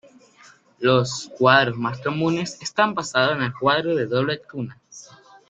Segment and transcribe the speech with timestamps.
[0.79, 4.81] Los cuadros más comunes están basados en el "cuadro de doble cuna".